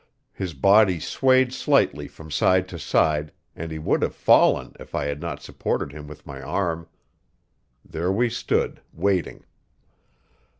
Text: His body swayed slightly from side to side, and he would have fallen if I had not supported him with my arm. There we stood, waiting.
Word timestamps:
His 0.33 0.55
body 0.55 0.99
swayed 0.99 1.53
slightly 1.53 2.07
from 2.07 2.31
side 2.31 2.67
to 2.69 2.79
side, 2.79 3.31
and 3.55 3.71
he 3.71 3.77
would 3.77 4.01
have 4.01 4.15
fallen 4.15 4.73
if 4.79 4.95
I 4.95 5.05
had 5.05 5.21
not 5.21 5.43
supported 5.43 5.91
him 5.91 6.07
with 6.07 6.25
my 6.25 6.41
arm. 6.41 6.87
There 7.85 8.11
we 8.11 8.27
stood, 8.27 8.81
waiting. 8.93 9.45